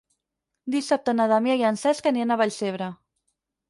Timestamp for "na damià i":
1.19-1.69